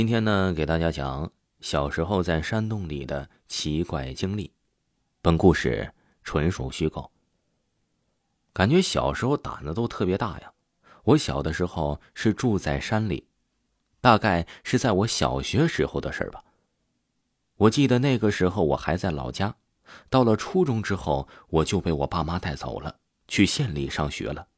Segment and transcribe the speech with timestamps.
[0.00, 1.30] 今天呢，给大家讲
[1.60, 4.50] 小时候在山洞里的奇怪经历。
[5.20, 5.92] 本故事
[6.24, 7.12] 纯属虚构。
[8.54, 10.54] 感觉小时候胆子都特别大呀。
[11.04, 13.26] 我小的时候是住在山里，
[14.00, 16.42] 大概是在我小学时候的事儿吧。
[17.58, 19.54] 我记得那个时候我还在老家，
[20.08, 22.96] 到了初中之后，我就被我爸妈带走了，
[23.28, 24.48] 去县里上学了。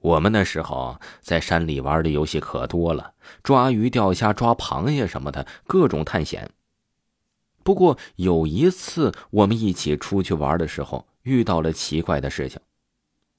[0.00, 6.50] 我们那时候在山里玩的游戏可多了，抓鱼、钓虾、抓螃蟹什么的，各种探险。
[7.64, 12.60] 不过有一次我们一起出去玩的时候，遇到了奇怪的事情。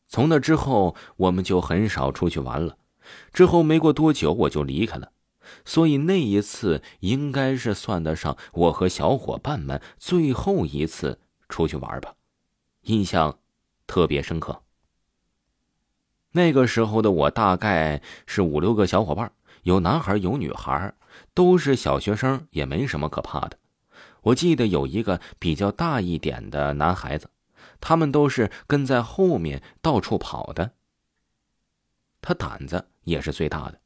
[0.07, 2.77] 从那之后，我们就很少出去玩了。
[3.31, 5.13] 之后没过多久，我就离开了。
[5.65, 12.13] 所以那一次应该是算得上我和小伙伴们最后一次出去玩吧，
[12.81, 13.39] 印象
[13.87, 14.61] 特别深刻。
[16.31, 19.31] 那个时候的我大概是五六个小伙伴，
[19.63, 20.93] 有男孩有女孩，
[21.33, 23.57] 都是小学生，也没什么可怕的。
[24.21, 27.29] 我记得有一个比较大一点的男孩子，
[27.81, 30.73] 他们都是跟在后面到处跑的。
[32.21, 33.79] 他胆子也是最大的。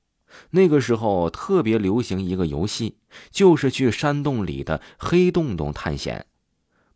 [0.49, 2.97] 那个时候特别流行一个游戏，
[3.29, 6.25] 就是去山洞里的黑洞洞探险。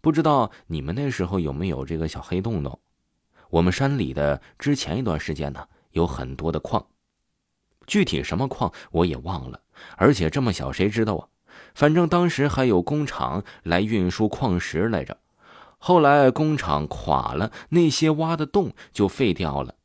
[0.01, 2.79] 不知道你们那时候有没有这个小黑洞洞？
[3.49, 6.87] 我们山里的之前一段时间呢，有很多的矿，
[7.85, 9.61] 具体什么矿我也忘了。
[9.95, 11.27] 而且这么小谁知道啊？
[11.73, 15.19] 反正当时还有工厂来运输矿石来着。
[15.77, 19.75] 后来工厂垮了，那些挖的洞就废掉了。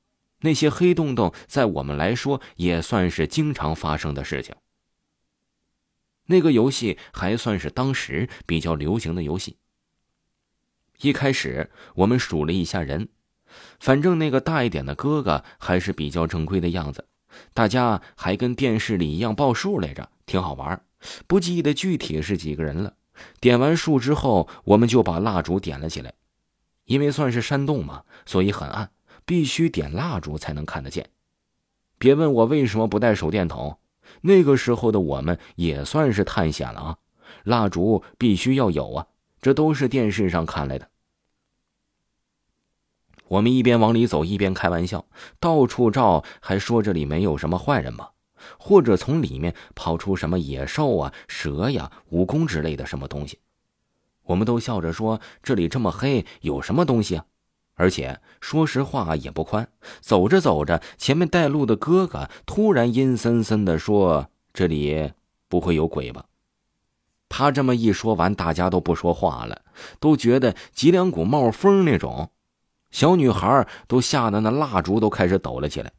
[0.40, 4.54] 那些黑洞洞在我们来说也算是经常发生的事情。
[6.26, 9.58] 那个游戏还算是当时比较流行的游戏。
[11.02, 13.08] 一开始我们数了一下人。
[13.80, 17.06] 反正那个大一点的哥哥还是比较正规的样子，
[17.52, 20.80] 大家还跟电视里一样报数来着，挺好玩。
[21.26, 22.94] 不记得具体是几个人了。
[23.40, 26.14] 点完数之后，我们就把蜡烛点了起来，
[26.84, 28.90] 因为算是山洞嘛，所以很暗，
[29.24, 31.10] 必须点蜡烛才能看得见。
[31.98, 33.78] 别问我为什么不带手电筒，
[34.22, 36.98] 那个时候的我们也算是探险了啊，
[37.44, 39.06] 蜡烛必须要有啊，
[39.40, 40.88] 这都是电视上看来的。
[43.32, 45.06] 我们一边往里走，一边开玩笑，
[45.40, 48.10] 到处照，还说这里没有什么坏人吗？
[48.58, 53.38] 或者从里面跑出什么野兽啊、蛇呀、蜈蚣之类的什么东西？
[54.24, 57.24] 我们都笑着说：“这里这么黑，有什么东西啊？”
[57.72, 59.66] 而且说实话也不宽。
[60.00, 65.10] 走着走着，前面带路的哥哥突然阴森森的说：“这里
[65.48, 66.26] 不会有鬼吧？”
[67.30, 69.62] 他这么一说完，大家都不说话了，
[69.98, 72.30] 都觉得脊梁骨冒风那种。
[72.92, 75.90] 小女孩都吓得那蜡烛都开始抖了起来，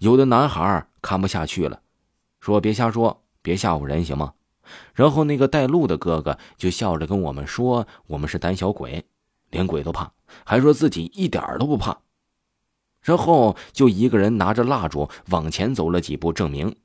[0.00, 1.80] 有的男孩看不下去了，
[2.40, 4.34] 说：“别瞎说，别吓唬人，行吗？”
[4.94, 9.04] 然后那个带路的哥哥就笑着跟我们说：“我们是胆小鬼，
[9.50, 10.12] 连鬼都怕，
[10.44, 11.96] 还说自己一点都不怕。”
[13.00, 16.76] 然后就一个人拿着蜡烛往前走了几步，证明。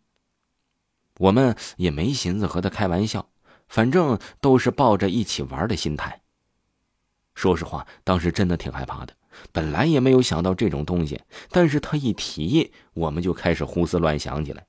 [1.17, 3.27] 我们也没寻思和他开玩笑，
[3.67, 6.21] 反正都是抱着一起玩的心态。
[7.33, 9.13] 说实话，当时真的挺害怕的。
[9.51, 14.65] 本来也没有想到这种东西，但是他一提，我们就开始胡思乱想起来。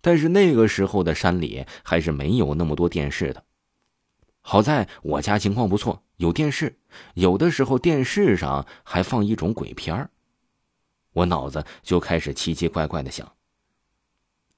[0.00, 3.44] 但是那个时候的山里还是没有那么多电视的。
[4.40, 6.78] 好在我家情况不错，有电视，
[7.14, 10.10] 有的时候电视上还放一种鬼片儿。
[11.12, 13.30] 我脑子就开始奇奇怪怪的想。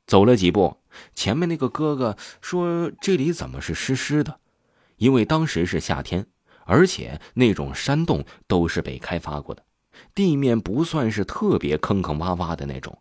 [0.07, 0.77] 走了几步，
[1.15, 4.39] 前面那个哥哥说：“这里怎么是湿湿的？
[4.97, 6.27] 因为当时是夏天。”
[6.65, 9.65] 而且那种山洞都是被开发过的，
[10.15, 12.99] 地面不算是特别坑坑洼洼的那种。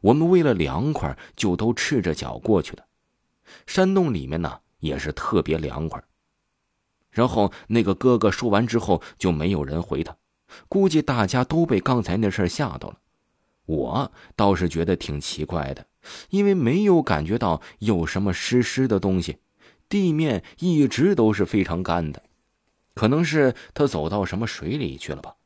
[0.00, 2.84] 我们为了凉快，就都赤着脚过去的。
[3.66, 6.02] 山洞里面呢也是特别凉快。
[7.10, 10.16] 然后那个哥哥说完之后，就没有人回他，
[10.68, 12.98] 估计大家都被刚才那事吓到了。
[13.66, 15.86] 我倒是觉得挺奇怪的，
[16.30, 19.38] 因为没有感觉到有什么湿湿的东西，
[19.88, 22.22] 地面一直都是非常干的。
[22.94, 25.36] 可能是他走到什么水里去了吧。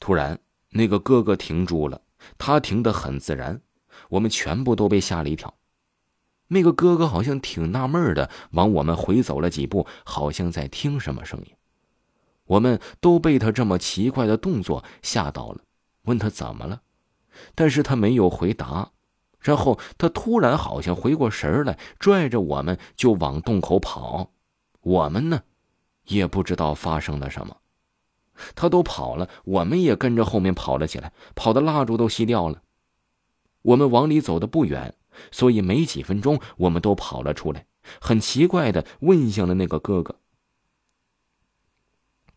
[0.00, 0.38] 突然，
[0.70, 2.00] 那个哥哥停住了，
[2.36, 3.60] 他停得很自然，
[4.10, 5.54] 我们全部都被吓了一跳。
[6.48, 11.52] 那个哥哥好像挺纳闷的，往我们回走了几步，好像在听什么声音。
[12.44, 15.60] 我们都被他这么奇怪的动作吓到了，
[16.04, 16.80] 问他怎么了，
[17.54, 18.92] 但是他没有回答。
[19.40, 24.32] 然后他突然好像回过神来，拽着我们就往洞口跑。
[24.80, 25.42] 我们呢？
[26.08, 27.56] 也不知道发生了什么，
[28.54, 32.62] 他都跑了，我们也跟着后面跑了起来，跑的蜡烛都熄掉了。
[33.62, 34.94] 我们往里走的不远，
[35.30, 37.66] 所以没几分钟，我们都跑了出来，
[38.00, 40.16] 很奇怪的问向了那个哥哥。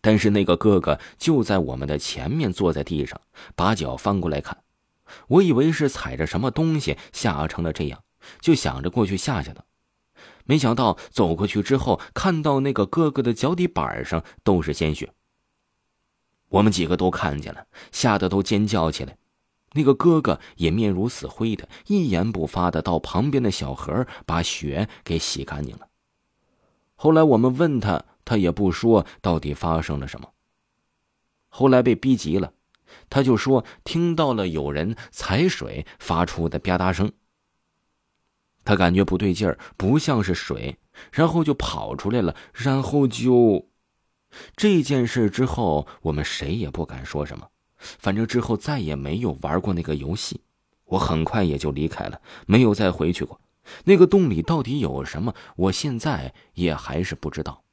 [0.01, 3.21] 但是那个哥哥就在我们的前面，坐在地上，
[3.55, 4.63] 把脚翻过来看。
[5.27, 8.03] 我以为是踩着什么东西吓成了这样，
[8.39, 9.63] 就想着过去吓吓他。
[10.45, 15.13] 没想到走过去之后，看到那个哥哥的脚底板上都是鲜血。
[16.49, 19.17] 我们几个都看见了，吓得都尖叫起来。
[19.73, 25.87] 那个哥哥也面如死灰的，一言不发的到旁边的小河把血给洗干净了。
[26.95, 28.03] 后来我们问他。
[28.23, 30.29] 他也不说到底发生了什么。
[31.49, 32.53] 后来被逼急了，
[33.09, 37.11] 他就说听到了有人踩水发出的吧嗒声。
[38.63, 40.77] 他感觉不对劲儿，不像是水，
[41.11, 43.67] 然后就跑出来了，然后就
[44.55, 47.47] 这件事之后，我们谁也不敢说什么。
[47.77, 50.41] 反正之后再也没有玩过那个游戏，
[50.85, 53.41] 我很快也就离开了，没有再回去过。
[53.85, 57.63] 那个洞里到底有什么，我现在也还是不知道。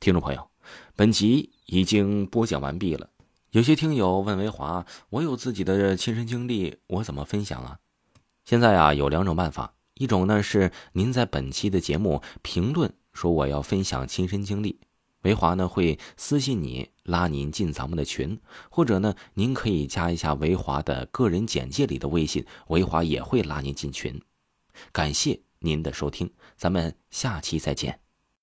[0.00, 0.50] 听众朋友，
[0.96, 3.10] 本集已经播讲完毕了。
[3.50, 7.78] 有些听友问维华：“我有自己的亲身经历，我怎么分享啊？”
[8.44, 9.74] 现在啊，有两种办法。
[9.94, 14.80] 一种呢是您在本期的节目评论说我要分享亲身经历，
[15.22, 18.36] 维华呢会私信你，拉您进咱们的群；
[18.70, 24.20] 或者呢，您可以加一下维华的个人简介里的微信，维华也会拉您进群。
[24.90, 28.03] 感谢您的收听，咱们下期再见。